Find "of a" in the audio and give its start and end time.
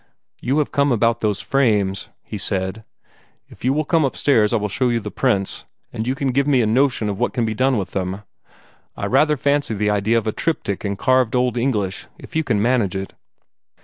10.17-10.31